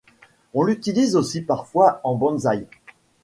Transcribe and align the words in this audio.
On 0.55 0.63
l'utilise 0.63 1.15
aussi 1.15 1.41
parfois 1.43 2.01
en 2.03 2.15
bonsaï. 2.15 2.65